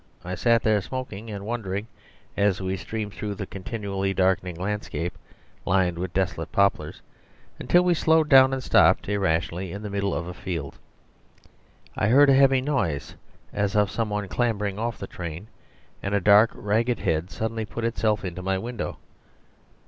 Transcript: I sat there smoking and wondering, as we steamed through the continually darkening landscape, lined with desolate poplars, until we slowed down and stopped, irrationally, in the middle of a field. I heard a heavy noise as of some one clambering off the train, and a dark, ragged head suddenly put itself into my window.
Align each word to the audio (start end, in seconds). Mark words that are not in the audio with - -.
I 0.25 0.33
sat 0.33 0.63
there 0.63 0.81
smoking 0.81 1.29
and 1.29 1.45
wondering, 1.45 1.85
as 2.35 2.59
we 2.59 2.75
steamed 2.75 3.13
through 3.13 3.35
the 3.35 3.45
continually 3.45 4.15
darkening 4.15 4.55
landscape, 4.55 5.15
lined 5.63 5.99
with 5.99 6.11
desolate 6.11 6.51
poplars, 6.51 7.03
until 7.59 7.83
we 7.83 7.93
slowed 7.93 8.27
down 8.27 8.51
and 8.51 8.63
stopped, 8.63 9.07
irrationally, 9.07 9.71
in 9.71 9.83
the 9.83 9.91
middle 9.91 10.15
of 10.15 10.25
a 10.27 10.33
field. 10.33 10.79
I 11.95 12.07
heard 12.07 12.31
a 12.31 12.33
heavy 12.33 12.61
noise 12.61 13.13
as 13.53 13.75
of 13.75 13.91
some 13.91 14.09
one 14.09 14.27
clambering 14.27 14.79
off 14.79 14.97
the 14.97 15.05
train, 15.05 15.45
and 16.01 16.15
a 16.15 16.19
dark, 16.19 16.49
ragged 16.55 16.97
head 17.01 17.29
suddenly 17.29 17.65
put 17.65 17.85
itself 17.85 18.25
into 18.25 18.41
my 18.41 18.57
window. 18.57 18.97